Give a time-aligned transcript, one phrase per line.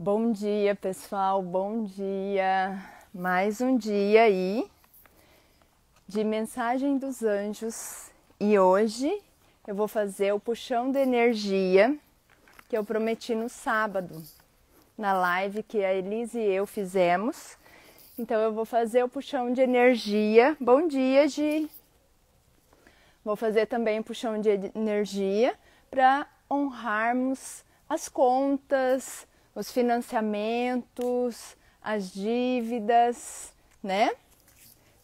[0.00, 1.42] Bom dia, pessoal.
[1.42, 2.80] Bom dia.
[3.12, 4.70] Mais um dia aí
[6.06, 8.08] de mensagem dos anjos
[8.38, 9.12] e hoje
[9.66, 11.98] eu vou fazer o puxão de energia
[12.68, 14.22] que eu prometi no sábado,
[14.96, 17.58] na live que a Elise e eu fizemos.
[18.16, 20.56] Então eu vou fazer o puxão de energia.
[20.60, 21.68] Bom dia, Gi.
[23.24, 25.56] Vou fazer também o puxão de energia
[25.90, 29.26] para honrarmos as contas,
[29.58, 34.12] os financiamentos, as dívidas, né?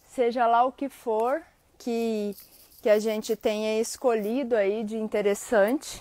[0.06, 1.42] Seja lá o que for
[1.76, 2.36] que,
[2.80, 6.00] que a gente tenha escolhido aí de interessante.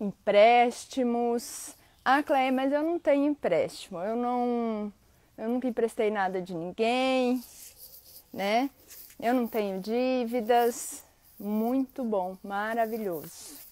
[0.00, 1.74] Empréstimos.
[2.02, 3.98] Ah, Cleia, mas eu não tenho empréstimo.
[3.98, 4.90] Eu não
[5.36, 7.44] eu nunca emprestei nada de ninguém,
[8.32, 8.70] né?
[9.20, 11.04] Eu não tenho dívidas.
[11.38, 13.63] Muito bom, maravilhoso.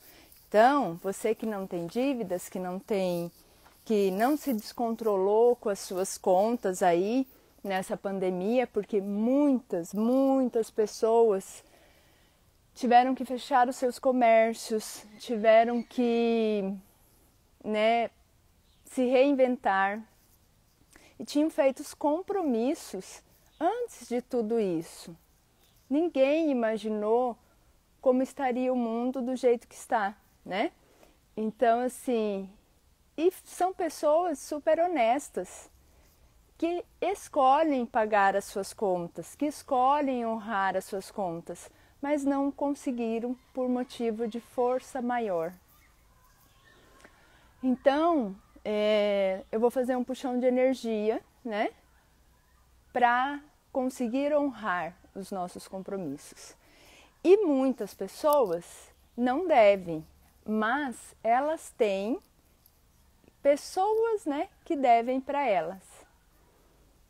[0.52, 3.32] Então, você que não tem dívidas, que não tem,
[3.86, 7.26] que não se descontrolou com as suas contas aí
[7.64, 11.64] nessa pandemia, porque muitas, muitas pessoas
[12.74, 16.62] tiveram que fechar os seus comércios, tiveram que,
[17.64, 18.10] né,
[18.84, 20.06] se reinventar
[21.18, 23.22] e tinham feito os compromissos
[23.58, 25.16] antes de tudo isso.
[25.88, 27.38] Ninguém imaginou
[28.02, 30.72] como estaria o mundo do jeito que está né?
[31.36, 32.48] Então, assim,
[33.16, 35.70] e são pessoas super honestas
[36.58, 41.70] que escolhem pagar as suas contas, que escolhem honrar as suas contas,
[42.00, 45.52] mas não conseguiram por motivo de força maior.
[47.62, 51.70] Então, é, eu vou fazer um puxão de energia, né?
[52.92, 53.40] Para
[53.72, 56.56] conseguir honrar os nossos compromissos.
[57.24, 60.04] E muitas pessoas não devem,
[60.46, 62.18] mas elas têm
[63.42, 65.82] pessoas, né, que devem para elas.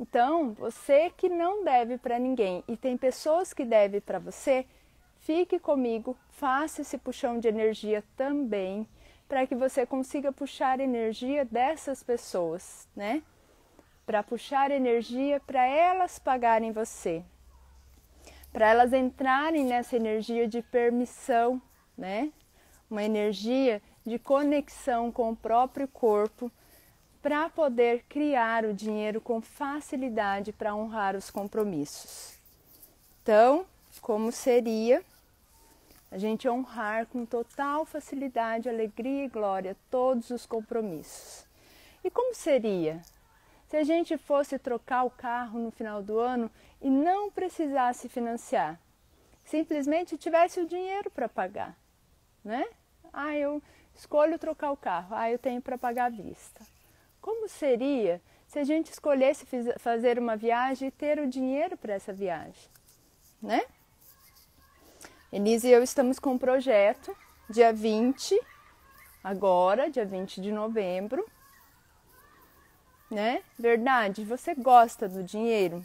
[0.00, 4.66] Então, você que não deve para ninguém e tem pessoas que devem para você,
[5.20, 8.86] fique comigo, faça esse puxão de energia também,
[9.28, 13.22] para que você consiga puxar energia dessas pessoas, né?
[14.04, 17.24] Para puxar energia para elas pagarem você.
[18.52, 21.62] Para elas entrarem nessa energia de permissão,
[21.96, 22.32] né?
[22.92, 26.52] Uma energia de conexão com o próprio corpo
[27.22, 32.36] para poder criar o dinheiro com facilidade para honrar os compromissos.
[33.22, 33.64] Então,
[34.00, 35.02] como seria
[36.10, 41.46] a gente honrar com total facilidade, alegria e glória todos os compromissos?
[42.04, 43.00] E como seria
[43.68, 48.78] se a gente fosse trocar o carro no final do ano e não precisasse financiar?
[49.44, 51.76] Simplesmente tivesse o dinheiro para pagar,
[52.44, 52.66] né?
[53.12, 53.62] Ah, eu
[53.94, 55.14] escolho trocar o carro.
[55.14, 56.60] Ah, eu tenho para pagar à vista.
[57.20, 59.46] Como seria se a gente escolhesse
[59.78, 62.68] fazer uma viagem e ter o dinheiro para essa viagem,
[63.40, 63.62] né?
[65.32, 67.16] Elise e eu estamos com um projeto,
[67.48, 68.38] dia 20,
[69.24, 71.26] agora, dia 20 de novembro,
[73.10, 73.42] né?
[73.58, 75.82] Verdade, você gosta do dinheiro?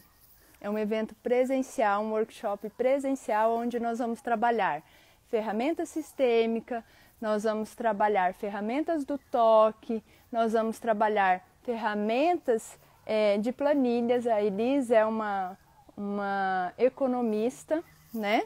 [0.60, 4.84] É um evento presencial, um workshop presencial onde nós vamos trabalhar
[5.30, 6.84] ferramenta sistêmica,
[7.20, 14.28] nós vamos trabalhar ferramentas do toque, nós vamos trabalhar ferramentas é, de planilhas.
[14.28, 15.58] A Elise é uma,
[15.96, 17.84] uma economista,
[18.14, 18.44] né?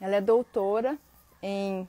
[0.00, 0.98] Ela é doutora
[1.42, 1.88] em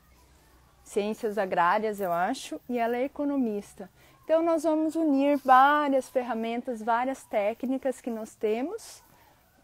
[0.84, 3.90] ciências agrárias, eu acho, e ela é economista.
[4.24, 9.04] Então, nós vamos unir várias ferramentas, várias técnicas que nós temos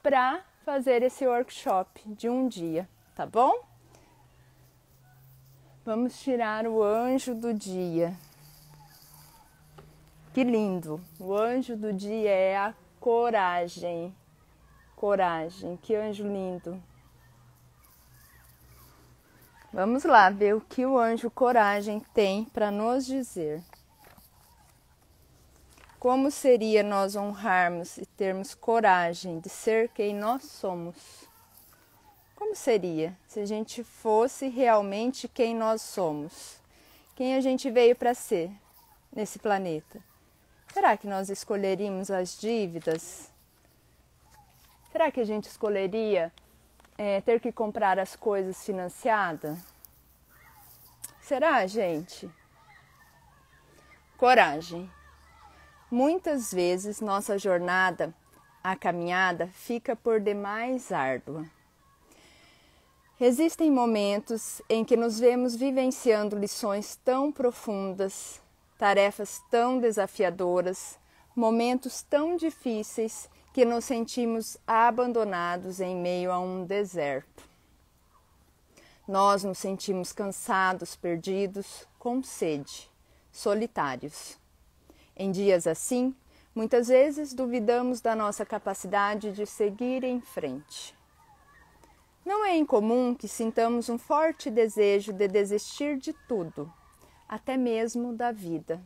[0.03, 3.53] para fazer esse workshop de um dia, tá bom?
[5.87, 8.13] Vamos tirar o anjo do dia.
[10.33, 10.99] Que lindo!
[11.17, 14.13] O anjo do dia é a coragem.
[14.97, 16.83] Coragem, que anjo lindo.
[19.71, 23.63] Vamos lá ver o que o anjo coragem tem para nos dizer.
[25.97, 31.26] Como seria nós honrarmos e termos coragem de ser quem nós somos?
[32.37, 36.59] Como seria se a gente fosse realmente quem nós somos?
[37.15, 38.51] Quem a gente veio para ser
[39.11, 39.99] nesse planeta?
[40.71, 43.31] Será que nós escolheríamos as dívidas?
[44.91, 46.31] Será que a gente escolheria
[46.95, 49.57] é, ter que comprar as coisas financiadas?
[51.19, 52.29] Será, gente?
[54.15, 54.87] Coragem.
[55.89, 58.13] Muitas vezes nossa jornada,
[58.63, 61.43] a caminhada, fica por demais árdua
[63.19, 68.39] Existem momentos em que nos vemos vivenciando lições tão profundas,
[68.77, 70.99] tarefas tão desafiadoras,
[71.35, 77.43] momentos tão difíceis que nos sentimos abandonados em meio a um deserto.
[79.07, 82.87] Nós nos sentimos cansados, perdidos, com sede,
[83.31, 84.37] solitários.
[85.15, 86.15] Em dias assim,
[86.53, 90.96] muitas vezes duvidamos da nossa capacidade de seguir em frente.
[92.27, 96.69] Não é incomum que sintamos um forte desejo de desistir de tudo,
[97.25, 98.83] até mesmo da vida.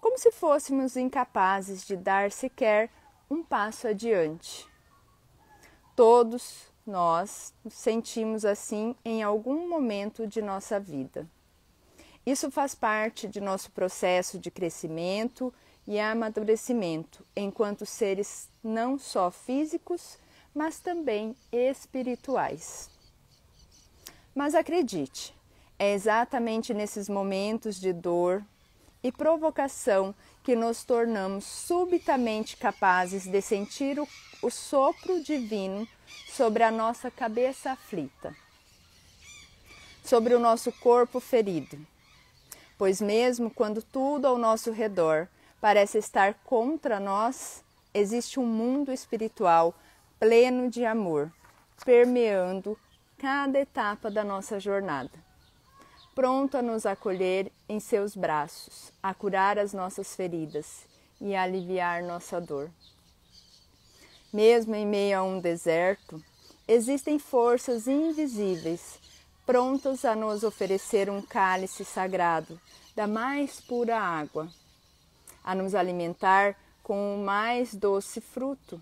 [0.00, 2.90] Como se fôssemos incapazes de dar sequer
[3.30, 4.66] um passo adiante.
[5.94, 11.28] Todos nós nos sentimos assim em algum momento de nossa vida.
[12.26, 15.54] Isso faz parte de nosso processo de crescimento
[15.86, 20.18] e amadurecimento enquanto seres não só físicos,
[20.56, 22.88] mas também espirituais.
[24.34, 25.34] Mas acredite,
[25.78, 28.42] é exatamente nesses momentos de dor
[29.02, 34.08] e provocação que nos tornamos subitamente capazes de sentir o,
[34.40, 35.86] o sopro divino
[36.26, 38.34] sobre a nossa cabeça aflita,
[40.02, 41.78] sobre o nosso corpo ferido.
[42.78, 45.28] Pois, mesmo quando tudo ao nosso redor
[45.60, 47.62] parece estar contra nós,
[47.92, 49.74] existe um mundo espiritual
[50.18, 51.30] pleno de amor,
[51.84, 52.78] permeando
[53.18, 55.12] cada etapa da nossa jornada,
[56.14, 60.86] pronto a nos acolher em seus braços, a curar as nossas feridas
[61.20, 62.70] e a aliviar nossa dor.
[64.32, 66.22] Mesmo em meio a um deserto,
[66.66, 68.98] existem forças invisíveis
[69.44, 72.58] prontas a nos oferecer um cálice sagrado
[72.96, 74.48] da mais pura água,
[75.44, 78.80] a nos alimentar com o mais doce fruto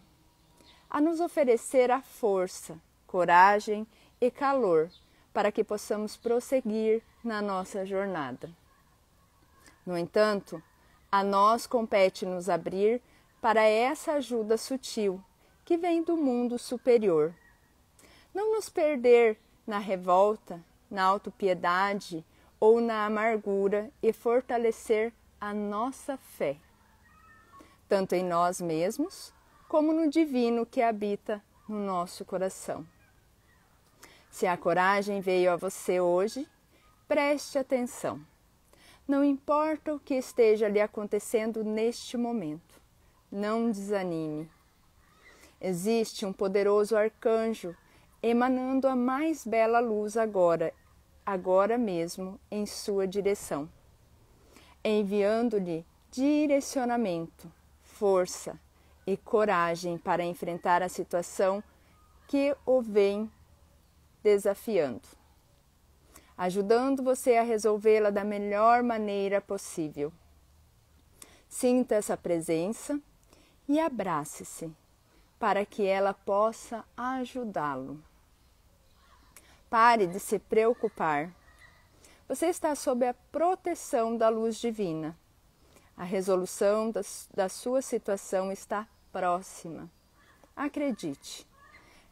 [0.94, 3.84] a nos oferecer a força, coragem
[4.20, 4.88] e calor
[5.32, 8.48] para que possamos prosseguir na nossa jornada.
[9.84, 10.62] No entanto,
[11.10, 13.02] a nós compete nos abrir
[13.40, 15.20] para essa ajuda sutil
[15.64, 17.34] que vem do mundo superior.
[18.32, 19.36] Não nos perder
[19.66, 22.24] na revolta, na autopiedade
[22.60, 26.56] ou na amargura e fortalecer a nossa fé,
[27.88, 29.33] tanto em nós mesmos
[29.74, 32.86] como no divino que habita no nosso coração.
[34.30, 36.48] Se a coragem veio a você hoje,
[37.08, 38.24] preste atenção.
[39.08, 42.80] Não importa o que esteja lhe acontecendo neste momento,
[43.32, 44.48] não desanime.
[45.60, 47.74] Existe um poderoso arcanjo
[48.22, 50.72] emanando a mais bela luz agora,
[51.26, 53.68] agora mesmo, em sua direção,
[54.84, 57.50] enviando-lhe direcionamento,
[57.82, 58.56] força,
[59.06, 61.62] e coragem para enfrentar a situação
[62.26, 63.30] que o vem
[64.22, 65.06] desafiando,
[66.36, 70.12] ajudando você a resolvê-la da melhor maneira possível.
[71.48, 72.98] Sinta essa presença
[73.68, 74.72] e abrace-se
[75.38, 78.02] para que ela possa ajudá-lo.
[79.68, 81.30] Pare de se preocupar.
[82.26, 85.16] Você está sob a proteção da luz divina.
[85.96, 86.90] A resolução
[87.34, 89.88] da sua situação está próxima.
[90.56, 91.46] Acredite,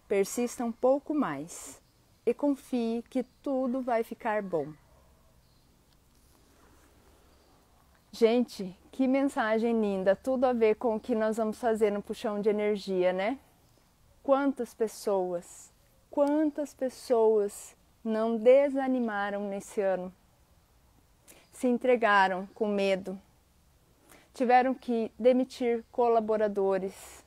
[0.07, 1.83] persista um pouco mais
[2.25, 4.73] e confie que tudo vai ficar bom.
[8.13, 10.15] Gente, que mensagem linda!
[10.15, 13.37] Tudo a ver com o que nós vamos fazer no puxão de energia, né?
[14.23, 15.73] Quantas pessoas,
[16.09, 20.15] quantas pessoas não desanimaram nesse ano?
[21.51, 23.19] Se entregaram com medo,
[24.35, 27.25] tiveram que demitir colaboradores.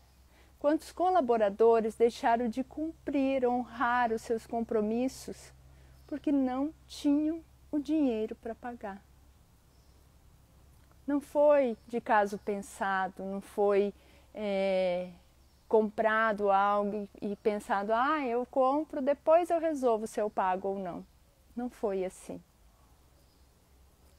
[0.60, 5.54] Quantos colaboradores deixaram de cumprir, honrar os seus compromissos
[6.08, 9.02] porque não tinham o dinheiro para pagar?
[11.06, 13.94] Não foi de caso pensado, não foi
[14.34, 15.10] é,
[15.68, 21.06] comprado algo e pensado, ah, eu compro, depois eu resolvo se eu pago ou não.
[21.56, 22.42] Não foi assim.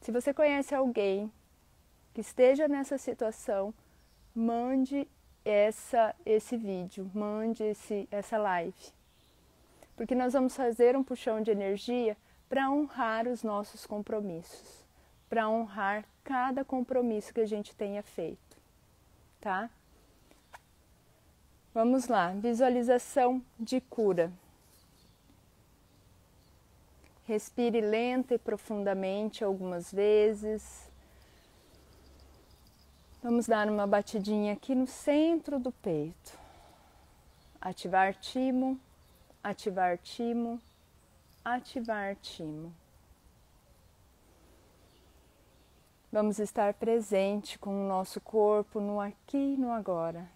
[0.01, 1.31] Se você conhece alguém
[2.17, 3.75] que esteja nessa situação,
[4.35, 5.07] mande
[5.45, 8.91] essa, esse vídeo, mande esse, essa live.
[9.95, 12.17] Porque nós vamos fazer um puxão de energia
[12.49, 14.83] para honrar os nossos compromissos,
[15.29, 18.57] para honrar cada compromisso que a gente tenha feito,
[19.39, 19.69] tá?
[21.75, 24.33] Vamos lá, visualização de cura.
[27.27, 30.86] Respire lenta e profundamente algumas vezes.
[33.23, 36.39] Vamos dar uma batidinha aqui no centro do peito.
[37.61, 38.79] Ativar timo,
[39.43, 40.61] ativar timo,
[41.45, 42.73] ativar timo.
[46.13, 50.29] Vamos estar presente com o nosso corpo no aqui e no agora.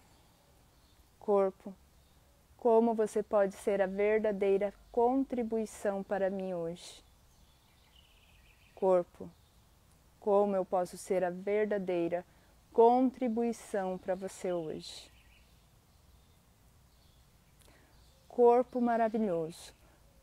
[1.19, 1.73] Corpo,
[2.57, 7.03] como você pode ser a verdadeira contribuição para mim hoje?
[8.75, 9.29] Corpo,
[10.19, 12.25] como eu posso ser a verdadeira
[12.73, 15.11] contribuição para você hoje?
[18.27, 19.73] Corpo maravilhoso,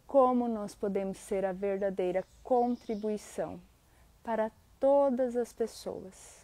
[0.06, 3.60] como nós podemos ser a verdadeira contribuição
[4.22, 4.50] para
[4.80, 6.38] todas as pessoas.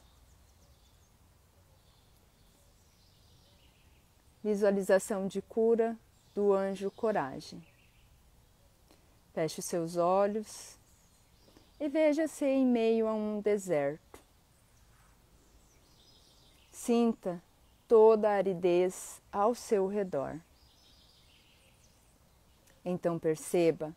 [4.42, 5.96] Visualização de cura
[6.34, 7.64] do anjo Coragem.
[9.32, 10.78] Feche seus olhos
[11.80, 14.13] e veja-se em meio a um deserto.
[16.84, 17.42] Sinta
[17.88, 20.38] toda a aridez ao seu redor.
[22.84, 23.96] Então perceba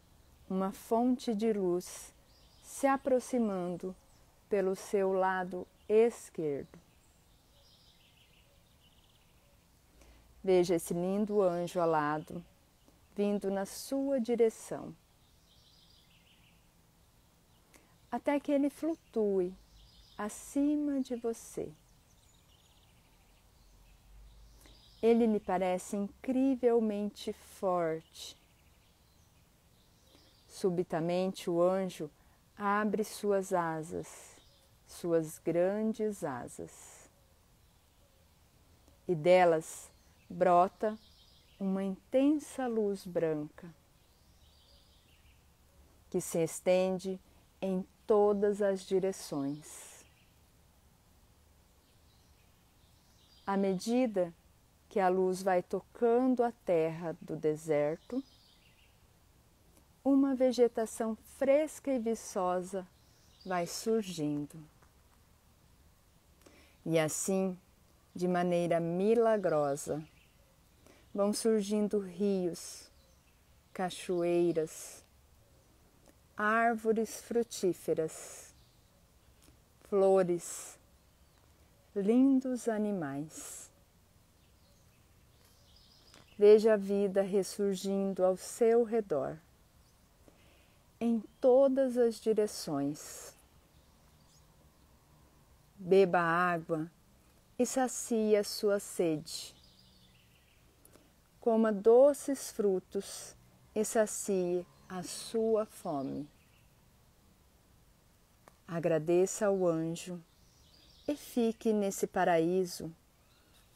[0.50, 2.14] uma fonte de luz
[2.64, 3.94] se aproximando
[4.48, 6.80] pelo seu lado esquerdo.
[10.42, 12.42] Veja esse lindo anjo alado
[13.14, 14.96] vindo na sua direção,
[18.10, 19.54] até que ele flutue
[20.18, 21.70] acima de você.
[25.02, 28.36] Ele lhe parece incrivelmente forte.
[30.48, 32.10] Subitamente o anjo
[32.58, 34.38] abre suas asas
[34.88, 37.10] suas grandes asas.
[39.08, 39.92] E delas
[40.30, 40.98] brota
[41.60, 43.74] uma intensa luz branca
[46.10, 47.20] que se estende
[47.62, 50.06] em todas as direções.
[53.46, 54.47] À medida que
[55.00, 58.24] a luz vai tocando a terra do deserto,
[60.04, 62.88] uma vegetação fresca e viçosa
[63.46, 64.58] vai surgindo.
[66.86, 67.58] E assim,
[68.16, 70.02] de maneira milagrosa,
[71.14, 72.90] vão surgindo rios,
[73.74, 75.04] cachoeiras,
[76.36, 78.54] árvores frutíferas,
[79.90, 80.80] flores,
[81.96, 83.72] lindos animais.
[86.38, 89.38] Veja a vida ressurgindo ao seu redor,
[91.00, 93.38] em todas as direções
[95.78, 96.90] beba água
[97.58, 99.56] e sacia sua sede.
[101.40, 103.36] Coma doces frutos
[103.76, 106.28] e sacie a sua fome.
[108.68, 110.22] Agradeça ao anjo
[111.08, 112.94] e fique nesse paraíso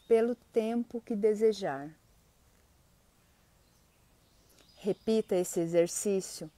[0.08, 1.96] pelo tempo que desejar.
[4.83, 6.50] Repita esse exercício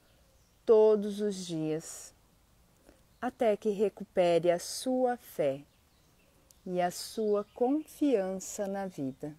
[0.65, 2.13] todos os dias
[3.19, 5.61] até que recupere a sua fé
[6.65, 9.35] e a sua confiança na vida.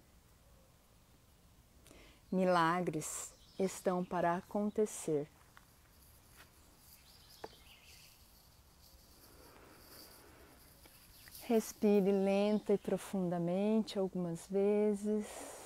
[2.31, 5.27] Milagres estão para acontecer.
[11.41, 15.64] Respire lenta e profundamente algumas vezes.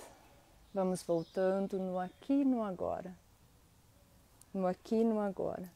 [0.71, 3.11] Vamos voltando no aqui e no agora.
[4.53, 5.67] No aqui e no agora.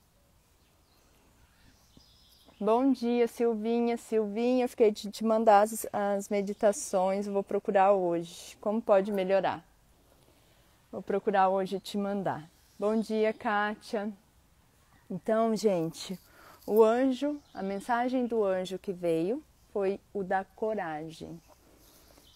[2.59, 3.97] Bom dia, Silvinha.
[3.97, 8.55] Silvinha, fiquei de te mandar as, as meditações, vou procurar hoje.
[8.61, 9.65] Como pode melhorar?
[10.91, 12.47] Vou procurar hoje te mandar.
[12.77, 14.13] Bom dia, Kátia.
[15.09, 16.19] Então, gente,
[16.67, 21.41] o anjo, a mensagem do anjo que veio foi o da coragem.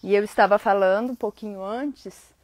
[0.02, 2.36] E eu estava falando um pouquinho antes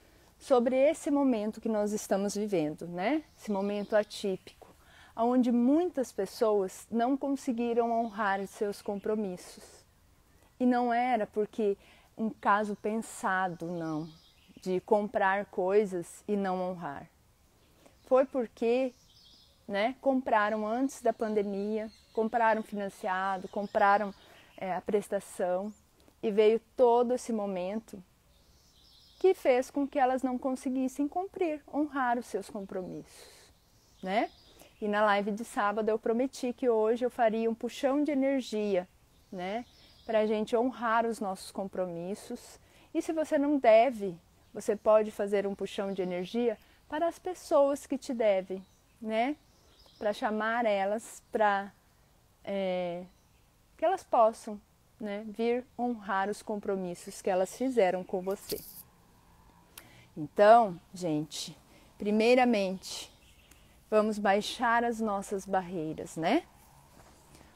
[0.44, 3.24] sobre esse momento que nós estamos vivendo, né?
[3.38, 4.64] Esse momento atípico
[5.16, 9.86] onde muitas pessoas não conseguiram honrar seus compromissos.
[10.60, 11.78] E não era porque
[12.18, 14.08] um caso pensado, não,
[14.62, 17.08] de comprar coisas e não honrar.
[18.06, 18.94] Foi porque
[19.68, 24.14] né, compraram antes da pandemia, compraram financiado, compraram
[24.58, 25.74] é, a prestação
[26.22, 28.02] e veio todo esse momento
[29.24, 33.54] que fez com que elas não conseguissem cumprir, honrar os seus compromissos,
[34.04, 34.30] né?
[34.82, 38.86] E na live de sábado eu prometi que hoje eu faria um puxão de energia,
[39.32, 39.64] né?
[40.06, 42.60] Para a gente honrar os nossos compromissos.
[42.94, 44.14] E se você não deve,
[44.54, 46.58] você pode fazer um puxão de energia
[46.90, 48.62] para as pessoas que te devem,
[49.02, 49.38] né?
[49.98, 51.72] Para chamar elas para
[52.44, 53.06] é,
[53.78, 54.60] que elas possam
[55.00, 58.83] né, vir honrar os compromissos que elas fizeram com você.
[60.16, 61.58] Então, gente,
[61.98, 63.12] primeiramente,
[63.90, 66.44] vamos baixar as nossas barreiras, né?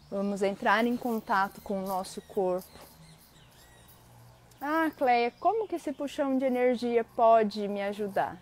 [0.09, 2.67] Vamos entrar em contato com o nosso corpo.
[4.59, 8.41] Ah, Cleia, como que esse puxão de energia pode me ajudar?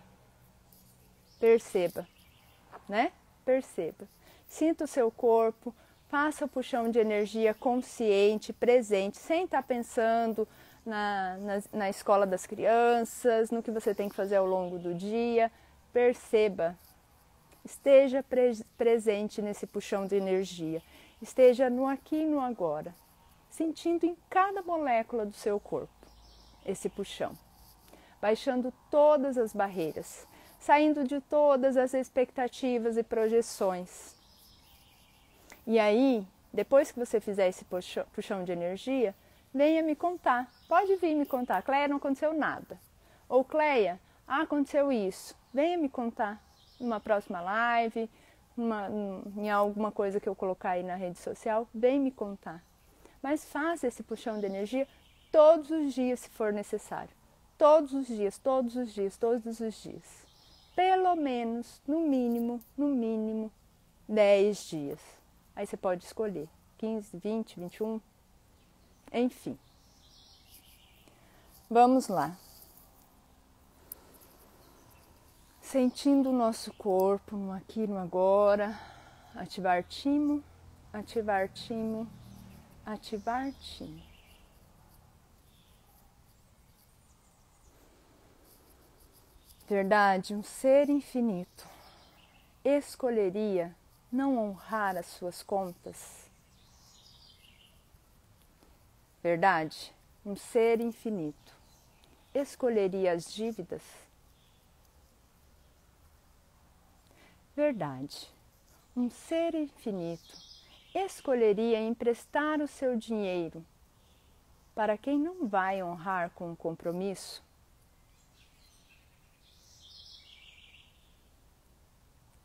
[1.38, 2.08] Perceba,
[2.88, 3.12] né?
[3.44, 4.08] Perceba.
[4.48, 5.74] Sinta o seu corpo,
[6.08, 10.48] faça o puxão de energia consciente, presente, sem estar pensando
[10.86, 14.94] na, na, na escola das crianças, no que você tem que fazer ao longo do
[14.94, 15.50] dia.
[15.92, 16.78] Perceba,
[17.64, 20.80] esteja pre presente nesse puxão de energia,
[21.20, 22.94] esteja no aqui e no agora,
[23.50, 25.90] sentindo em cada molécula do seu corpo
[26.64, 27.36] esse puxão,
[28.20, 30.26] baixando todas as barreiras,
[30.58, 34.14] saindo de todas as expectativas e projeções.
[35.66, 37.64] E aí, depois que você fizer esse
[38.12, 39.14] puxão de energia,
[39.56, 40.50] venha me contar.
[40.68, 41.62] Pode vir me contar.
[41.62, 42.78] Cleia, não aconteceu nada.
[43.28, 43.98] Ou Cleia,
[44.28, 45.34] ah, aconteceu isso.
[45.52, 46.40] Venha me contar
[46.78, 48.10] numa próxima live,
[48.56, 48.88] numa,
[49.36, 51.66] em alguma coisa que eu colocar aí na rede social.
[51.74, 52.62] Vem me contar.
[53.22, 54.86] Mas faça esse puxão de energia
[55.32, 57.10] todos os dias, se for necessário.
[57.56, 60.26] Todos os dias, todos os dias, todos os dias.
[60.74, 63.50] Pelo menos, no mínimo, no mínimo,
[64.06, 65.00] 10 dias.
[65.54, 68.00] Aí você pode escolher 15, 20, 21,
[69.12, 69.58] enfim.
[71.68, 72.36] Vamos lá.
[75.60, 78.78] Sentindo o nosso corpo no aqui no agora.
[79.34, 80.42] Ativar timo,
[80.92, 82.08] ativar timo,
[82.84, 84.02] ativar timo.
[89.68, 91.66] Verdade, um ser infinito
[92.64, 93.74] escolheria
[94.12, 96.25] não honrar as suas contas?
[99.28, 99.92] Verdade,
[100.24, 101.52] um ser infinito
[102.32, 103.82] escolheria as dívidas?
[107.56, 108.32] Verdade,
[108.96, 110.38] um ser infinito
[110.94, 113.66] escolheria emprestar o seu dinheiro
[114.76, 117.42] para quem não vai honrar com o compromisso?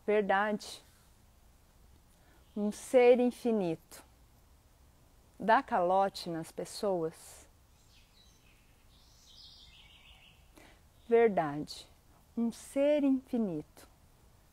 [0.04, 0.84] Verdade,
[2.58, 4.04] um ser infinito
[5.41, 7.49] dá calote nas pessoas?
[11.08, 11.88] Verdade,
[12.38, 13.88] um ser infinito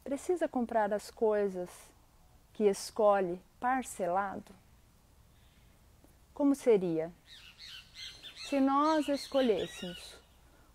[0.03, 1.71] precisa comprar as coisas
[2.55, 4.53] que escolhe parcelado?
[6.33, 7.13] Como seria
[8.49, 10.19] se nós escolhêssemos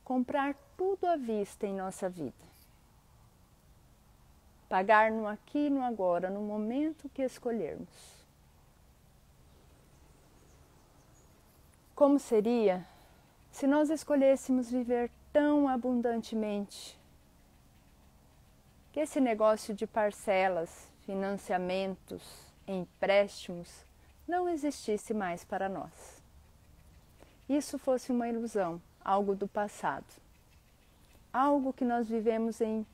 [0.03, 2.53] comprar tudo à vista em nossa vida?
[4.73, 8.22] pagar no aqui e no agora, no momento que escolhermos.
[11.95, 12.85] Como seria
[13.51, 16.99] se nós escolhêssemos viver tão abundantemente
[18.91, 22.21] que esse negócio de parcelas, financiamentos,
[22.67, 23.85] empréstimos
[24.27, 26.21] não existisse mais para nós?
[27.47, 30.05] Isso fosse uma ilusão, algo do passado,
[31.31, 32.85] algo que nós vivemos em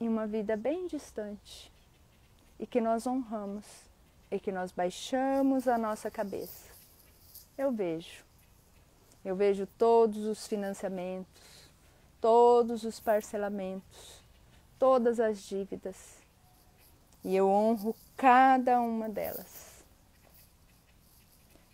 [0.00, 1.72] em uma vida bem distante
[2.58, 3.64] e que nós honramos
[4.30, 6.65] e que nós baixamos a nossa cabeça.
[7.56, 8.24] Eu vejo,
[9.24, 11.70] eu vejo todos os financiamentos,
[12.20, 14.22] todos os parcelamentos,
[14.78, 16.18] todas as dívidas.
[17.24, 19.84] E eu honro cada uma delas.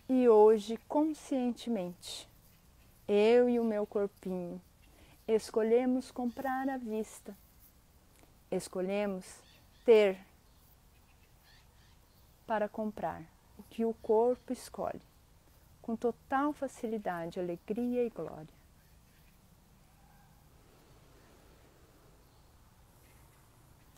[0.09, 2.27] E hoje, conscientemente,
[3.07, 4.61] eu e o meu corpinho
[5.27, 7.35] escolhemos comprar à vista.
[8.51, 9.25] Escolhemos
[9.85, 10.19] ter
[12.45, 13.21] para comprar
[13.57, 15.01] o que o corpo escolhe,
[15.83, 18.63] com total facilidade, alegria e glória.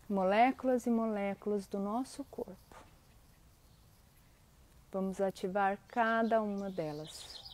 [0.10, 2.76] Moléculas e moléculas do nosso corpo.
[4.92, 7.46] Vamos ativar cada uma delas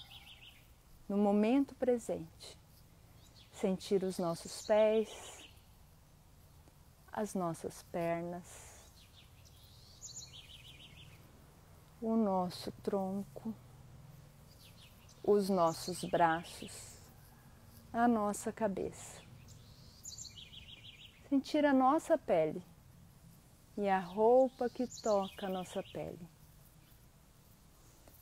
[1.10, 2.58] no momento presente.
[3.52, 5.50] Sentir os nossos pés,
[7.12, 8.72] as nossas pernas,
[12.02, 13.54] o nosso tronco,
[15.24, 17.02] os nossos braços,
[17.94, 19.22] a nossa cabeça.
[21.30, 22.64] Sentir a nossa pele
[23.78, 26.28] e a roupa que toca a nossa pele.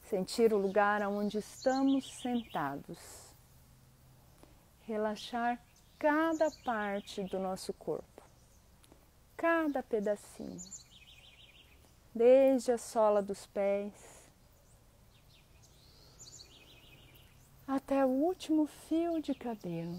[0.03, 2.97] Sentir o lugar onde estamos sentados.
[4.81, 5.59] Relaxar
[5.97, 8.19] cada parte do nosso corpo
[9.39, 10.59] cada pedacinho,
[12.13, 14.18] desde a sola dos pés
[17.69, 19.95] até o último fio de cabelo,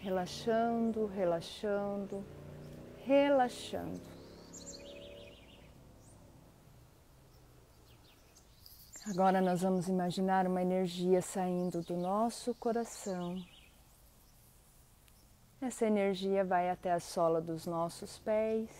[0.00, 2.24] relaxando, relaxando,
[3.04, 4.00] relaxando.
[9.06, 13.36] Agora nós vamos imaginar uma energia saindo do nosso coração.
[15.60, 18.70] Essa energia vai até a sola dos nossos pés.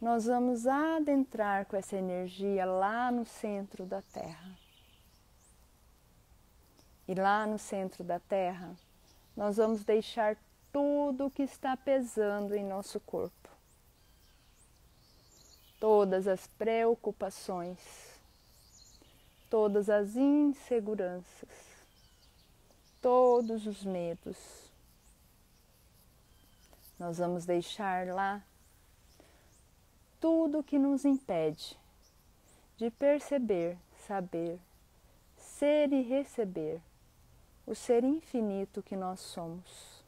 [0.00, 4.59] Nós vamos adentrar com essa energia lá no centro da Terra.
[7.10, 8.72] E lá no centro da Terra,
[9.36, 10.36] nós vamos deixar
[10.72, 13.48] tudo o que está pesando em nosso corpo.
[15.80, 17.80] Todas as preocupações,
[19.50, 21.48] todas as inseguranças,
[23.02, 24.70] todos os medos.
[26.96, 28.40] Nós vamos deixar lá
[30.20, 31.76] tudo que nos impede
[32.76, 34.60] de perceber, saber,
[35.36, 36.80] ser e receber
[37.70, 40.02] o ser infinito que nós somos.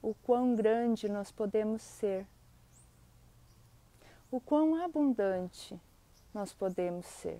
[0.00, 2.26] O quão grande nós podemos ser.
[4.30, 5.78] O quão abundante
[6.32, 7.38] nós podemos ser.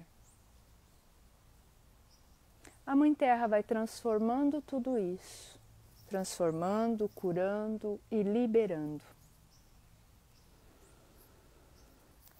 [2.85, 5.59] A Mãe Terra vai transformando tudo isso,
[6.07, 9.03] transformando, curando e liberando.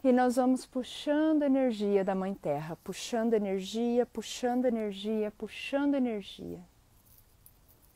[0.03, 6.59] E nós vamos puxando energia da Mãe Terra, puxando energia, puxando energia, puxando energia.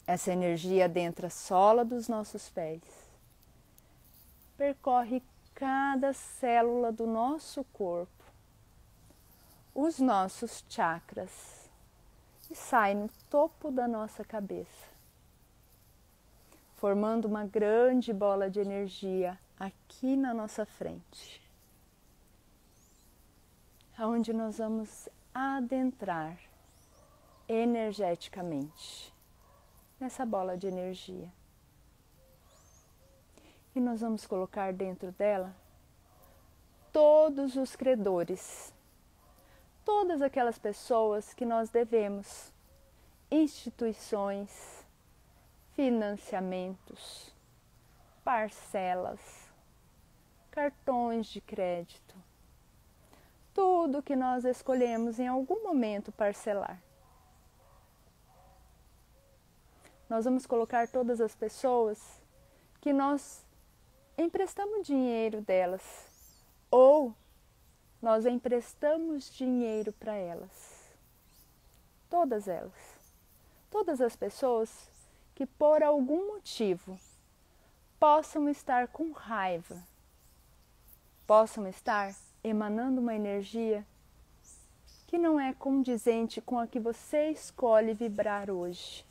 [0.07, 2.81] Essa energia adentra a sola dos nossos pés,
[4.57, 5.21] percorre
[5.53, 8.23] cada célula do nosso corpo,
[9.75, 11.69] os nossos chakras
[12.49, 14.87] e sai no topo da nossa cabeça,
[16.77, 21.46] formando uma grande bola de energia aqui na nossa frente,
[23.97, 26.37] aonde nós vamos adentrar
[27.47, 29.13] energeticamente
[29.99, 31.31] nessa bola de energia.
[33.75, 35.55] E nós vamos colocar dentro dela
[36.91, 38.73] todos os credores
[39.87, 42.51] todas aquelas pessoas que nós devemos,
[43.31, 44.85] instituições,
[45.77, 47.33] financiamentos,
[48.21, 49.49] parcelas,
[50.51, 52.21] cartões de crédito,
[53.57, 56.79] tudo que nós escolhemos em algum momento parcelar.
[60.07, 62.21] Nós vamos colocar todas as pessoas
[62.79, 63.43] que nós
[64.15, 65.81] emprestamos dinheiro delas
[66.69, 67.15] ou
[67.99, 70.95] nós emprestamos dinheiro para elas.
[72.11, 73.11] Todas elas.
[73.71, 74.87] Todas as pessoas
[75.33, 76.95] que por algum motivo
[77.99, 79.83] possam estar com raiva,
[81.25, 82.13] possam estar
[82.47, 83.85] emanando uma energia
[85.07, 89.05] que não é condizente com a que você escolhe vibrar hoje.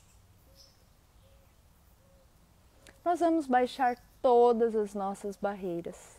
[3.04, 6.16] Nós vamos baixar todas as nossas barreiras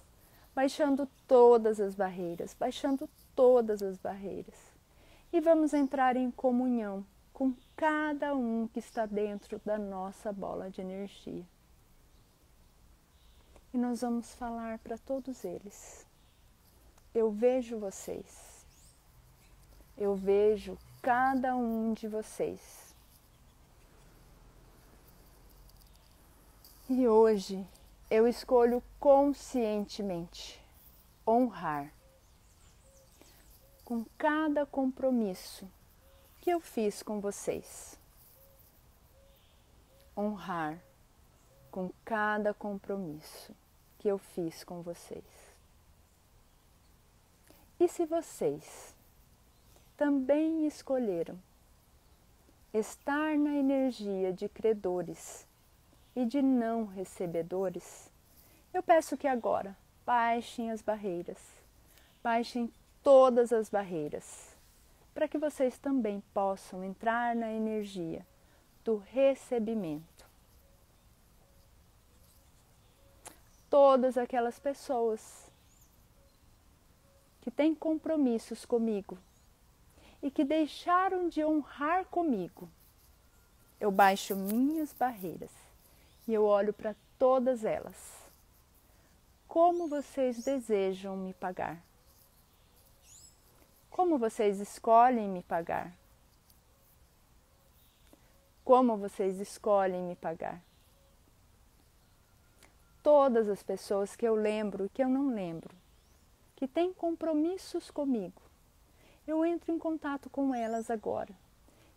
[0.58, 4.56] baixando todas as barreiras, baixando todas as barreiras.
[5.32, 10.82] E vamos entrar em comunhão com cada um que está dentro da nossa bola de
[10.82, 11.46] energia.
[13.72, 16.07] E nós vamos falar para todos eles.
[17.18, 18.64] Eu vejo vocês.
[19.98, 22.94] Eu vejo cada um de vocês.
[26.88, 27.68] E hoje
[28.08, 30.64] eu escolho conscientemente
[31.28, 31.92] honrar
[33.84, 35.68] com cada compromisso
[36.40, 37.98] que eu fiz com vocês.
[40.16, 40.80] Honrar
[41.72, 43.56] com cada compromisso
[43.98, 45.47] que eu fiz com vocês.
[47.80, 48.96] E se vocês
[49.96, 51.38] também escolheram
[52.74, 55.46] estar na energia de credores
[56.16, 58.10] e de não recebedores,
[58.74, 61.38] eu peço que agora baixem as barreiras,
[62.24, 62.72] baixem
[63.04, 64.56] todas as barreiras,
[65.14, 68.26] para que vocês também possam entrar na energia
[68.84, 70.26] do recebimento.
[73.70, 75.47] Todas aquelas pessoas
[77.48, 79.18] que têm compromissos comigo
[80.22, 82.68] e que deixaram de honrar comigo,
[83.80, 85.52] eu baixo minhas barreiras
[86.28, 87.96] e eu olho para todas elas.
[89.48, 91.82] Como vocês desejam me pagar?
[93.90, 95.94] Como vocês escolhem me pagar?
[98.66, 100.62] Como vocês escolhem me pagar?
[103.02, 105.74] Todas as pessoas que eu lembro e que eu não lembro,
[106.58, 108.42] que têm compromissos comigo,
[109.28, 111.34] eu entro em contato com elas agora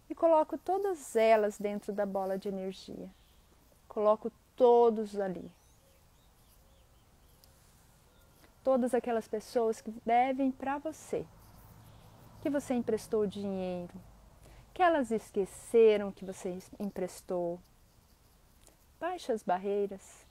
[0.08, 3.10] e coloco todas elas dentro da bola de energia.
[3.88, 5.50] Coloco todos ali.
[8.62, 11.26] Todas aquelas pessoas que devem para você.
[12.42, 13.92] que você emprestou dinheiro,
[14.72, 17.60] que elas esqueceram que você emprestou.
[18.98, 20.26] Baixe as barreiras,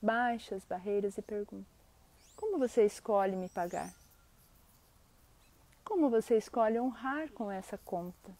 [0.00, 1.81] baixe as barreiras e pergunte:
[2.42, 3.94] como você escolhe me pagar?
[5.84, 8.36] Como você escolhe honrar com essa conta?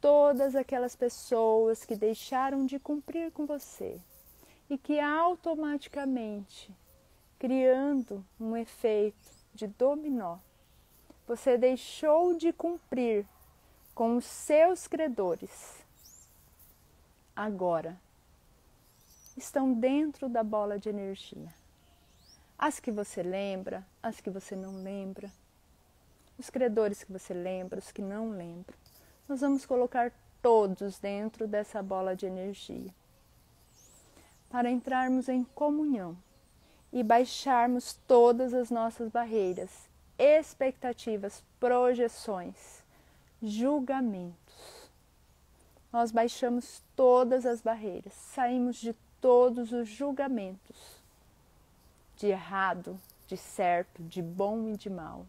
[0.00, 4.00] Todas aquelas pessoas que deixaram de cumprir com você
[4.70, 6.74] e que automaticamente,
[7.38, 10.38] criando um efeito de dominó,
[11.26, 13.26] você deixou de cumprir
[13.94, 15.84] com os seus credores.
[17.36, 18.00] Agora
[19.36, 21.48] estão dentro da bola de energia.
[22.58, 25.30] As que você lembra, as que você não lembra,
[26.38, 28.74] os credores que você lembra, os que não lembra.
[29.28, 32.94] Nós vamos colocar todos dentro dessa bola de energia
[34.50, 36.16] para entrarmos em comunhão
[36.92, 42.84] e baixarmos todas as nossas barreiras, expectativas, projeções,
[43.42, 44.90] julgamentos.
[45.92, 48.94] Nós baixamos todas as barreiras, saímos de
[49.24, 51.00] todos os julgamentos
[52.14, 55.24] de errado, de certo, de bom e de mal.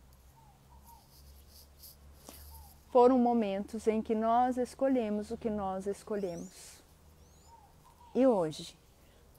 [2.89, 6.83] Foram momentos em que nós escolhemos o que nós escolhemos.
[8.13, 8.75] E hoje,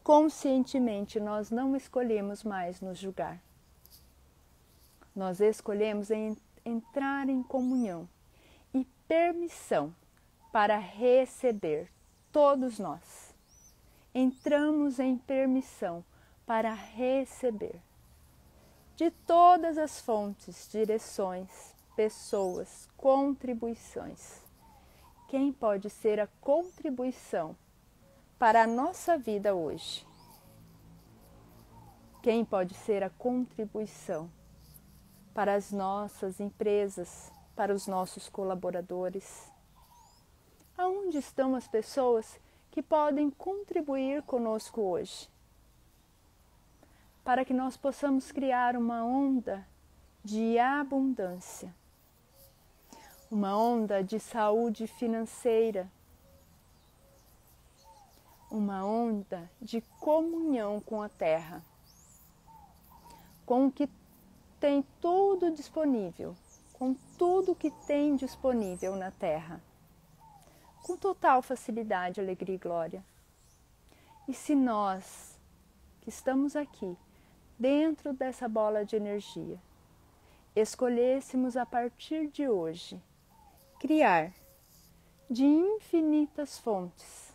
[0.02, 3.38] conscientemente, nós não escolhemos mais nos julgar.
[5.14, 8.08] Nós escolhemos em entrar em comunhão
[8.72, 9.94] e permissão
[10.50, 11.90] para receber,
[12.32, 13.25] todos nós
[14.18, 16.02] entramos em permissão
[16.46, 17.78] para receber
[18.96, 21.50] de todas as fontes, direções,
[21.94, 24.42] pessoas, contribuições.
[25.28, 27.54] Quem pode ser a contribuição
[28.38, 30.06] para a nossa vida hoje?
[32.22, 34.30] Quem pode ser a contribuição
[35.34, 39.52] para as nossas empresas, para os nossos colaboradores?
[40.78, 42.40] Aonde estão as pessoas
[42.76, 45.30] que podem contribuir conosco hoje,
[47.24, 49.66] para que nós possamos criar uma onda
[50.22, 51.74] de abundância,
[53.30, 55.90] uma onda de saúde financeira,
[58.50, 61.64] uma onda de comunhão com a terra,
[63.46, 63.88] com o que
[64.60, 66.36] tem tudo disponível,
[66.74, 69.62] com tudo que tem disponível na terra
[70.86, 73.04] com total facilidade, alegria e glória.
[74.28, 75.36] E se nós,
[76.00, 76.96] que estamos aqui,
[77.58, 79.60] dentro dessa bola de energia,
[80.54, 83.02] escolhêssemos a partir de hoje
[83.80, 84.32] criar
[85.28, 87.34] de infinitas fontes,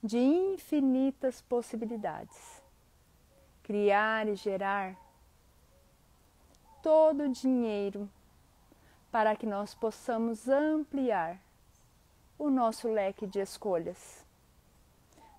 [0.00, 2.62] de infinitas possibilidades,
[3.64, 4.96] criar e gerar
[6.80, 8.08] todo o dinheiro
[9.10, 11.49] para que nós possamos ampliar
[12.40, 14.24] o nosso leque de escolhas,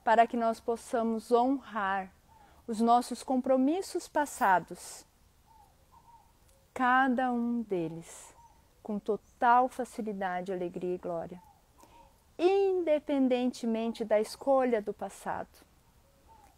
[0.04, 2.14] para que nós possamos honrar
[2.68, 5.04] os nossos compromissos passados,
[6.72, 8.36] cada um deles
[8.84, 11.42] com total facilidade, alegria e glória,
[12.38, 15.50] independentemente da escolha do passado.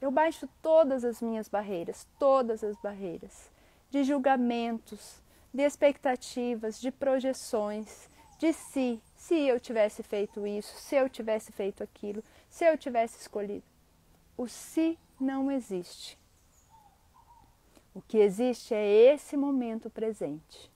[0.02, 3.50] Eu baixo todas as minhas barreiras, todas as barreiras
[3.90, 5.22] de julgamentos,
[5.54, 11.82] de expectativas, de projeções, de si, se eu tivesse feito isso, se eu tivesse feito
[11.82, 13.64] aquilo, se eu tivesse escolhido.
[14.36, 16.20] O se não existe.
[17.96, 20.70] O que existe é esse momento presente,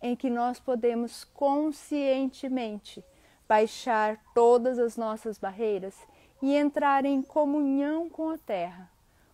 [0.00, 3.02] em que nós podemos conscientemente
[3.48, 5.96] baixar todas as nossas barreiras
[6.40, 8.88] e entrar em comunhão com a Terra,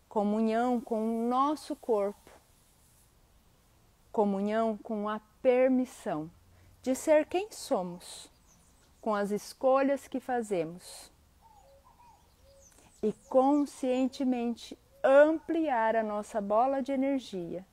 [0.09, 2.31] comunhão com o nosso corpo,
[4.11, 6.31] comunhão com a permissão
[6.81, 8.33] de ser quem somos
[9.05, 11.13] com as escolhas que fazemos.
[13.03, 17.67] E conscientemente ampliar a nossa bola de energia,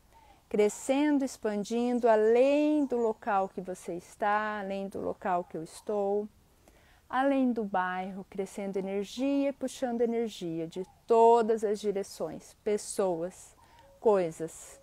[0.49, 6.27] crescendo, expandindo além do local que você está, além do local que eu estou,
[7.09, 13.55] além do bairro, crescendo energia e puxando energia de todas as direções, pessoas,
[14.01, 14.80] coisas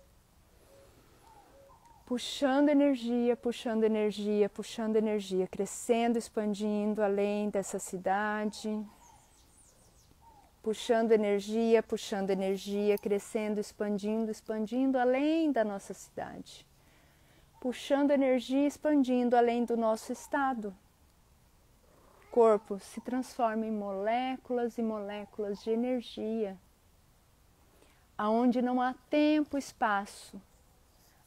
[2.09, 8.83] puxando energia, puxando energia, puxando energia, crescendo, expandindo além dessa cidade.
[10.63, 16.65] Puxando energia, puxando energia, crescendo, expandindo, expandindo além da nossa cidade.
[17.61, 20.75] Puxando energia, expandindo além do nosso estado.
[22.31, 26.57] Corpo se transforma em moléculas e moléculas de energia,
[28.17, 30.41] aonde não há tempo, espaço,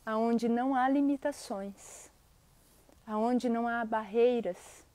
[0.05, 2.11] aonde não há limitações,
[3.07, 4.87] aonde não há barreiras,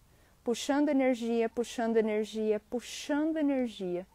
[0.44, 4.06] puxando energia, puxando energia, puxando energia,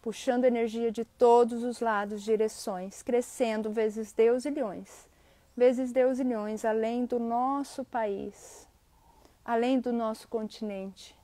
[0.00, 5.08] puxando energia de todos os lados, direções, crescendo vezes Deus e leões,
[5.56, 8.68] vezes Deus e leões, além do nosso país,
[9.44, 11.16] além do nosso continente,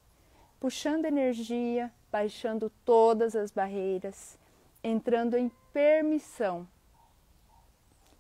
[0.59, 4.39] puxando energia, baixando todas as barreiras,
[4.83, 6.67] entrando em permissão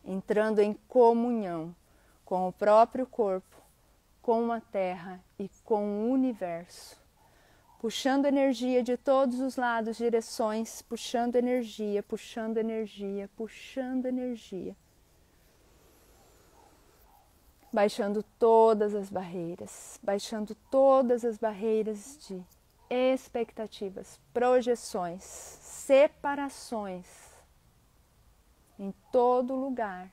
[0.05, 1.75] entrando em comunhão
[2.25, 3.57] com o próprio corpo,
[4.21, 6.97] com a terra e com o universo,
[7.81, 14.77] puxando energia de todos os lados, direções, puxando energia, puxando energia, puxando energia.
[17.73, 22.41] Baixando todas as barreiras, baixando todas as barreiras de
[22.88, 27.32] expectativas, projeções, separações,
[28.83, 30.12] em todo lugar,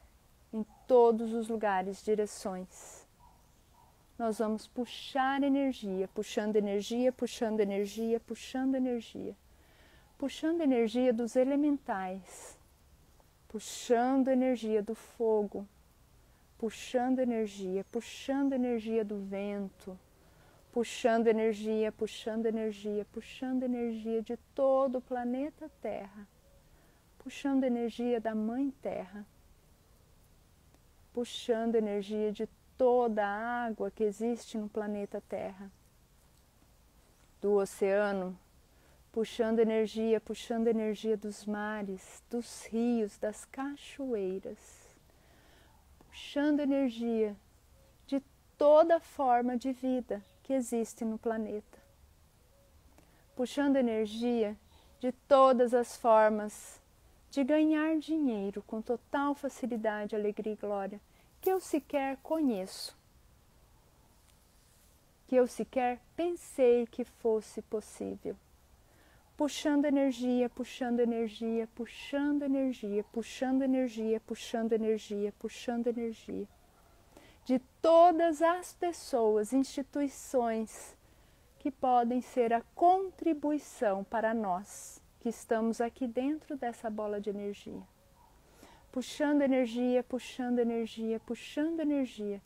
[0.54, 3.04] em todos os lugares, direções.
[4.16, 9.36] Nós vamos puxar energia, puxando energia, puxando energia, puxando energia,
[10.20, 12.60] puxando energia dos elementais,
[13.48, 15.68] puxando energia do fogo,
[16.56, 19.98] puxando energia, puxando energia do vento,
[20.72, 26.28] puxando energia, puxando energia, puxando energia de todo o planeta Terra
[27.20, 29.26] puxando energia da Mãe Terra,
[31.14, 35.70] puxando energia de toda a água que existe no planeta Terra,
[37.42, 38.38] do oceano,
[39.12, 44.58] puxando energia, puxando energia dos mares, dos rios, das cachoeiras,
[46.00, 47.36] puxando energia
[48.08, 48.24] de
[48.58, 51.80] toda forma de vida que existe no planeta,
[53.36, 54.58] puxando energia
[55.00, 56.79] de todas as formas
[57.30, 61.00] de ganhar dinheiro com total facilidade, alegria e glória,
[61.40, 62.98] que eu sequer conheço,
[65.28, 68.36] que eu sequer pensei que fosse possível.
[69.38, 76.48] Puxando energia, puxando energia, puxando energia, puxando energia, puxando energia, puxando energia.
[77.46, 80.98] De todas as pessoas, instituições
[81.58, 87.84] que podem ser a contribuição para nós que estamos aqui dentro dessa bola de energia.
[88.92, 92.42] Puxando energia, puxando energia, puxando energia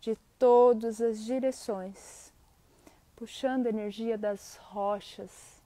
[0.00, 2.32] de todas as direções.
[3.14, 5.62] Puxando energia das rochas,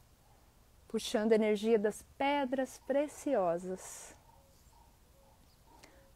[0.87, 4.15] puxando energia das pedras preciosas.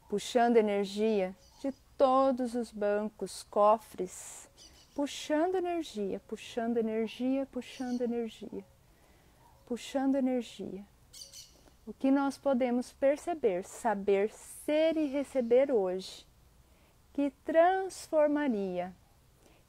[0.09, 4.49] Puxando energia de todos os bancos, cofres,
[4.95, 8.65] puxando energia, puxando energia, puxando energia
[9.67, 10.85] puxando energia.
[11.87, 16.27] O que nós podemos perceber, saber ser e receber hoje,
[17.13, 18.93] que transformaria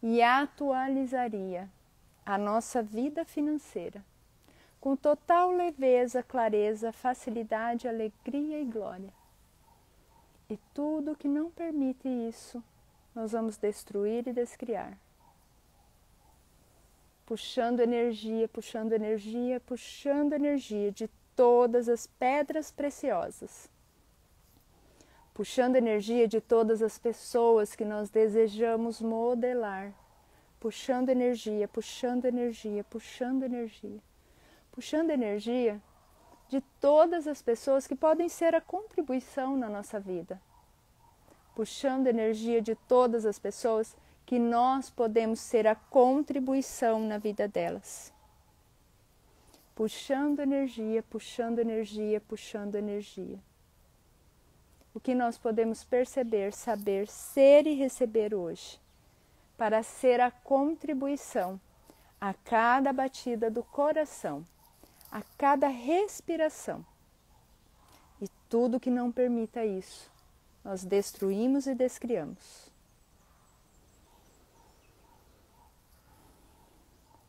[0.01, 1.69] e atualizaria
[2.25, 4.03] a nossa vida financeira
[4.85, 9.11] com total leveza, clareza, facilidade, alegria e glória.
[10.47, 12.63] E tudo que não permite isso,
[13.15, 14.95] nós vamos destruir e descriar
[17.25, 23.69] puxando energia, puxando energia, puxando energia de todas as pedras preciosas,
[25.33, 29.91] puxando energia de todas as pessoas que nós desejamos modelar,
[30.59, 33.99] puxando energia, puxando energia, puxando energia,
[34.71, 35.81] puxando energia
[36.47, 40.39] de todas as pessoas que podem ser a contribuição na nossa vida,
[41.55, 48.11] puxando energia de todas as pessoas que nós podemos ser a contribuição na vida delas.
[49.75, 53.39] Puxando energia, puxando energia, puxando energia.
[54.93, 58.79] O que nós podemos perceber, saber, ser e receber hoje,
[59.57, 61.59] para ser a contribuição
[62.19, 64.43] a cada batida do coração,
[65.11, 66.83] a cada respiração.
[68.21, 70.09] E tudo que não permita isso,
[70.63, 72.64] nós destruímos e descriamos.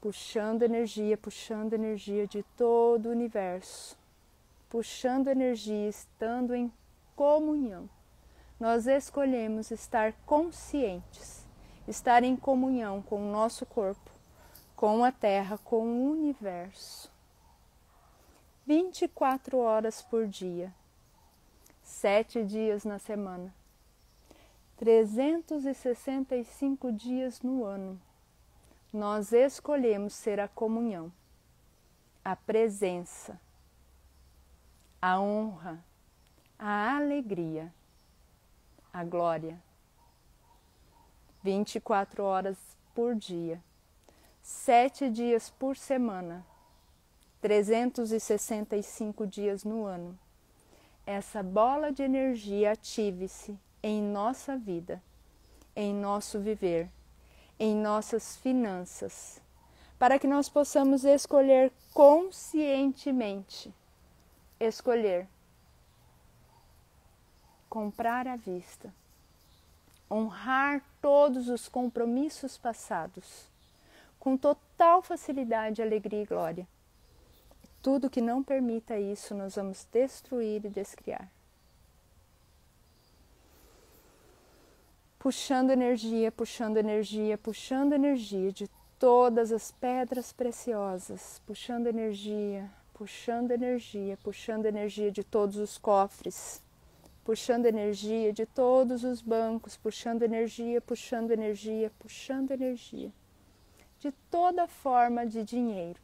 [0.07, 3.99] Puxando energia, puxando energia de todo o universo,
[4.71, 6.73] puxando energia, estando em
[7.17, 7.91] comunhão.
[8.61, 11.45] Nós escolhemos estar conscientes,
[11.89, 14.13] estar em comunhão com o nosso corpo,
[14.77, 17.11] com a Terra, com o universo.
[18.65, 20.73] 24 horas por dia,
[21.83, 23.53] sete dias na semana,
[24.77, 28.06] 365 dias no ano
[28.97, 31.13] nós escolhemos ser a comunhão,
[32.25, 33.39] a presença,
[35.01, 35.85] a honra,
[36.59, 37.71] a alegria,
[38.91, 39.61] a glória.
[41.43, 42.57] 24 horas
[42.95, 43.63] por dia,
[44.43, 46.45] sete dias por semana,
[47.43, 50.19] 365 dias no ano.
[51.05, 55.03] Essa bola de energia ative-se em nossa vida,
[55.77, 56.91] em nosso viver,
[57.59, 59.41] em nossas finanças,
[59.99, 63.73] para que nós possamos escolher conscientemente
[64.59, 65.29] escolher
[67.69, 68.93] comprar à vista,
[70.11, 73.47] honrar todos os compromissos passados,
[74.19, 76.67] com total facilidade, alegria e glória.
[77.83, 81.31] Tudo que não permita isso, nós vamos destruir e descriar.
[85.27, 94.17] Puxando energia, puxando energia, puxando energia de todas as pedras preciosas, puxando energia, puxando energia,
[94.23, 96.63] puxando energia de todos os cofres,
[97.25, 103.13] puxando energia de todos os bancos, puxando energia, puxando energia, puxando energia.
[103.99, 105.99] De toda forma de dinheiro,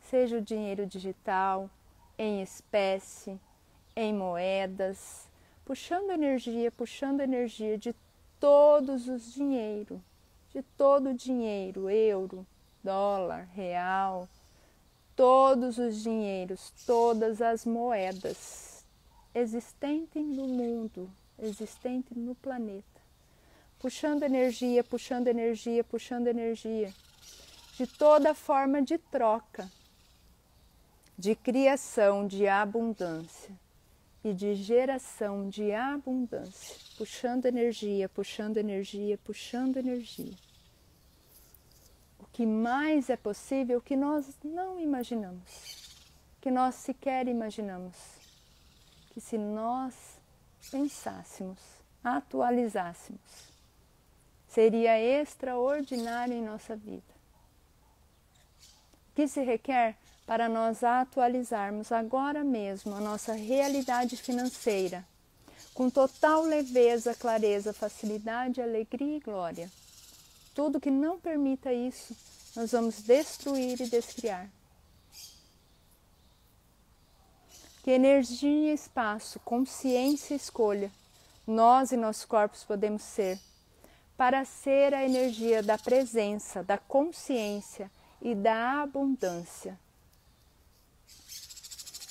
[0.00, 1.70] seja o dinheiro digital,
[2.18, 3.40] em espécie,
[3.94, 5.30] em moedas,
[5.64, 7.94] puxando energia, puxando energia de
[8.40, 10.02] todos os dinheiro,
[10.50, 12.46] de todo o dinheiro, euro,
[12.82, 14.26] dólar, real,
[15.14, 18.84] todos os dinheiros, todas as moedas
[19.34, 23.00] existente no mundo, existente no planeta,
[23.78, 26.92] puxando energia, puxando energia, puxando energia,
[27.76, 29.70] de toda forma de troca,
[31.16, 33.54] de criação de abundância
[34.22, 40.34] e de geração de abundância, puxando energia, puxando energia, puxando energia.
[42.18, 45.96] O que mais é possível que nós não imaginamos,
[46.40, 48.20] que nós sequer imaginamos
[49.10, 50.20] que se nós
[50.70, 51.58] pensássemos,
[52.02, 53.20] atualizássemos,
[54.46, 57.14] seria extraordinário em nossa vida.
[59.10, 59.96] O que se requer
[60.30, 65.04] para nós atualizarmos agora mesmo a nossa realidade financeira,
[65.74, 69.68] com total leveza, clareza, facilidade, alegria e glória.
[70.54, 72.16] Tudo que não permita isso,
[72.54, 74.48] nós vamos destruir e descriar.
[77.82, 80.92] que energia, espaço, consciência e escolha
[81.44, 83.36] nós e nossos corpos podemos ser
[84.16, 87.90] para ser a energia da presença, da consciência
[88.22, 89.76] e da abundância.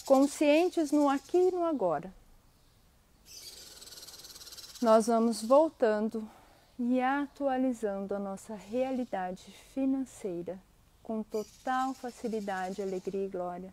[0.09, 2.11] Conscientes no aqui e no agora.
[4.81, 6.27] Nós vamos voltando
[6.79, 10.59] e atualizando a nossa realidade financeira
[11.03, 13.71] com total facilidade, alegria e glória.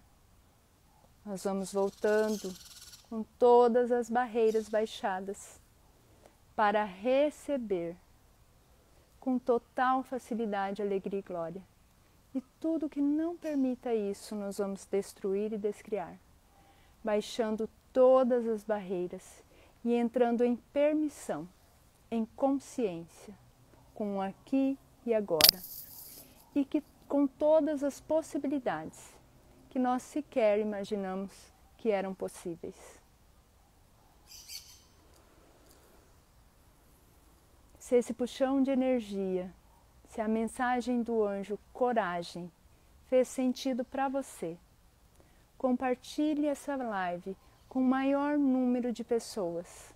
[1.25, 2.55] Nós vamos voltando
[3.09, 5.59] com todas as barreiras baixadas
[6.55, 7.97] para receber
[9.19, 11.63] com total facilidade, alegria e glória.
[12.35, 16.19] E tudo que não permita isso, nós vamos destruir e descriar,
[17.07, 19.45] baixando todas as barreiras
[19.85, 21.49] e entrando em permissão,
[22.11, 23.33] em consciência,
[23.95, 24.77] com o aqui
[25.07, 25.63] e agora.
[26.53, 29.15] E que com todas as possibilidades
[29.71, 31.31] que nós sequer imaginamos
[31.79, 32.75] que eram possíveis.
[37.79, 39.55] Se esse puxão de energia,
[40.09, 42.51] se a mensagem do anjo coragem
[43.07, 44.59] fez sentido para você,
[45.59, 47.37] compartilhe essa live
[47.69, 49.95] com o maior número de pessoas.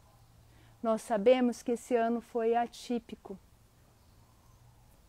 [0.83, 3.39] Nós sabemos que esse ano foi atípico,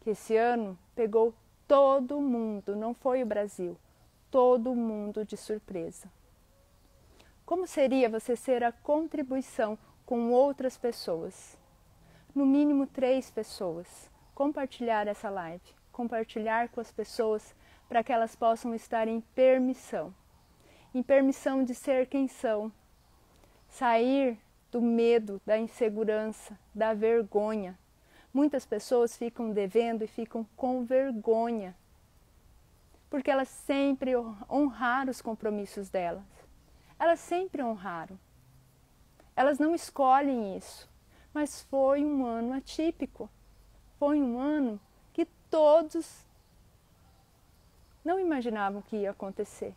[0.02, 1.34] que esse ano pegou
[1.68, 3.78] todo mundo, não foi o Brasil,
[4.30, 6.12] todo mundo de surpresa.
[7.46, 11.58] Como seria você ser a contribuição com outras pessoas?
[12.34, 14.10] No mínimo três pessoas.
[14.34, 17.54] Compartilhar essa live, compartilhar com as pessoas
[17.88, 20.14] para que elas possam estar em permissão
[20.94, 22.72] em permissão de ser quem são,
[23.70, 24.38] sair
[24.72, 27.78] do medo, da insegurança, da vergonha.
[28.34, 31.76] Muitas pessoas ficam devendo e ficam com vergonha
[33.12, 34.14] porque elas sempre
[34.50, 36.24] honraram os compromissos delas.
[36.98, 38.18] Elas sempre honraram.
[39.36, 40.90] Elas não escolhem isso,
[41.34, 43.30] mas foi um ano atípico.
[44.00, 44.80] Foi um ano
[45.12, 46.26] que todos
[48.04, 49.76] não imaginavam que ia acontecer.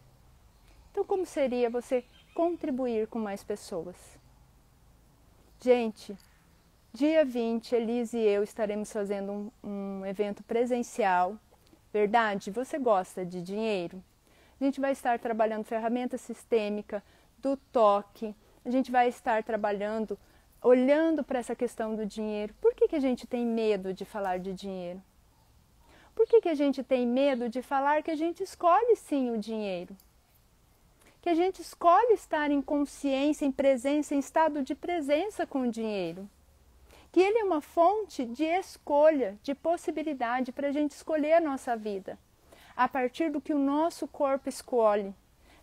[0.95, 2.05] Então, como seria você
[2.37, 3.97] contribuir com mais pessoas?
[5.61, 6.17] Gente,
[6.93, 11.37] dia 20, Elise e eu estaremos fazendo um, um evento presencial
[11.95, 12.51] Verdade?
[12.51, 14.03] Você gosta de dinheiro?
[14.61, 17.01] A gente vai estar trabalhando ferramenta sistêmica
[17.39, 18.35] do toque,
[18.65, 20.19] a gente vai estar trabalhando
[20.61, 22.53] olhando para essa questão do dinheiro.
[22.61, 25.01] Por que, que a gente tem medo de falar de dinheiro?
[26.17, 29.39] Por que, que a gente tem medo de falar que a gente escolhe sim o
[29.39, 29.97] dinheiro?
[31.25, 35.71] Que a gente escolhe estar em consciência, em presença, em estado de presença com o
[35.71, 36.29] dinheiro.
[37.11, 41.75] Que ele é uma fonte de escolha, de possibilidade para a gente escolher a nossa
[41.75, 42.19] vida,
[42.77, 45.15] a partir do que o nosso corpo escolhe,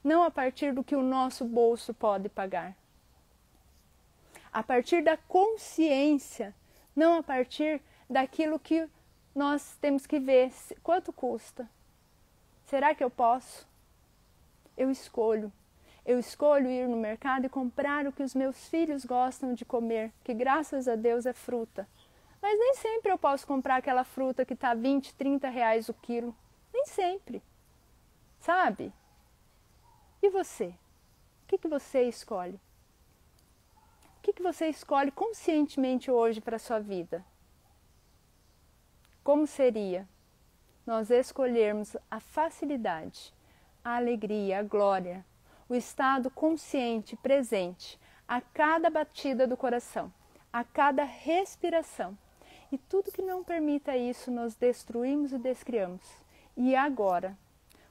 [0.03, 2.75] não a partir do que o nosso bolso pode pagar
[4.51, 6.53] a partir da consciência,
[6.95, 8.87] não a partir daquilo que
[9.33, 10.51] nós temos que ver
[10.83, 11.69] quanto custa.
[12.65, 13.65] Será que eu posso?
[14.81, 15.53] Eu escolho.
[16.03, 20.11] Eu escolho ir no mercado e comprar o que os meus filhos gostam de comer,
[20.23, 21.87] que graças a Deus é fruta.
[22.41, 26.35] Mas nem sempre eu posso comprar aquela fruta que está 20, 30 reais o quilo.
[26.73, 27.43] Nem sempre.
[28.39, 28.91] Sabe?
[30.19, 30.69] E você?
[31.43, 32.59] O que, que você escolhe?
[34.17, 37.23] O que, que você escolhe conscientemente hoje para a sua vida?
[39.23, 40.09] Como seria
[40.87, 43.31] nós escolhermos a facilidade,
[43.83, 45.25] a alegria, a glória,
[45.67, 50.11] o estado consciente, presente a cada batida do coração,
[50.51, 52.17] a cada respiração.
[52.71, 56.01] E tudo que não permita isso, nós destruímos e descriamos.
[56.55, 57.37] E agora,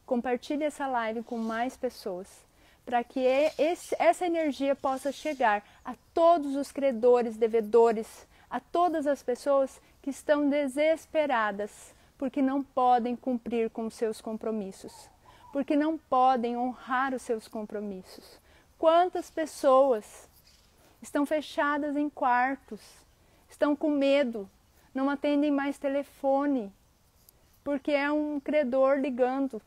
[0.07, 2.49] compartilhe essa live com mais pessoas
[2.85, 9.23] para que esse, essa energia possa chegar a todos os credores, devedores, a todas as
[9.23, 15.09] pessoas que estão desesperadas porque não podem cumprir com seus compromissos,
[15.53, 18.39] porque não podem honrar os seus compromissos.
[18.79, 20.29] Quantas pessoas
[21.03, 22.81] estão fechadas em quartos,
[23.49, 24.49] estão com medo,
[24.95, 26.73] não atendem mais telefone,
[27.63, 29.61] porque é um credor ligando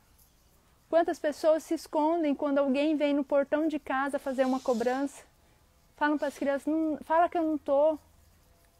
[0.94, 5.24] Quantas pessoas se escondem quando alguém vem no portão de casa fazer uma cobrança?
[5.96, 6.72] Falam para as crianças,
[7.02, 7.98] fala que eu não estou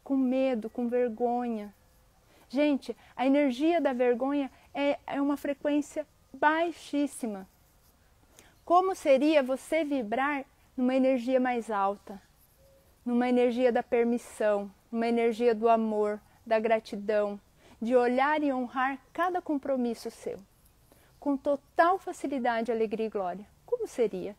[0.04, 1.74] com medo, com vergonha.
[2.48, 7.48] Gente, a energia da vergonha é, é uma frequência baixíssima.
[8.64, 10.44] Como seria você vibrar
[10.76, 12.20] numa energia mais alta?
[13.04, 17.40] Numa energia da permissão, numa energia do amor, da gratidão,
[17.80, 20.38] de olhar e honrar cada compromisso seu
[21.24, 23.46] com total facilidade, alegria e glória.
[23.64, 24.36] Como seria?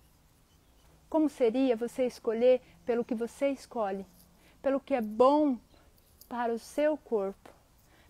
[1.09, 4.05] Como seria você escolher pelo que você escolhe,
[4.61, 5.57] pelo que é bom
[6.29, 7.49] para o seu corpo,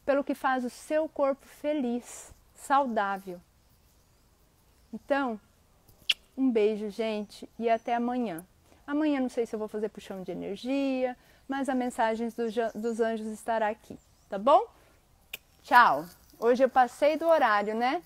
[0.06, 3.40] pelo que faz o seu corpo feliz, saudável.
[4.96, 5.38] Então,
[6.38, 8.46] um beijo, gente, e até amanhã.
[8.88, 11.18] Amanhã não sei se eu vou fazer puxão de energia,
[11.50, 12.30] mas a mensagem
[12.74, 13.98] dos anjos estará aqui,
[14.30, 14.66] tá bom?
[15.64, 16.06] Tchau!
[16.40, 18.02] Hoje eu passei do horário, né?